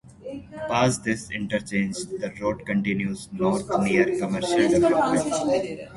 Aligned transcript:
Past 0.67 1.03
this 1.03 1.29
interchange, 1.29 1.93
the 1.97 2.33
road 2.41 2.65
continues 2.65 3.31
north 3.31 3.69
near 3.83 4.17
commercial 4.17 4.67
development. 4.67 5.79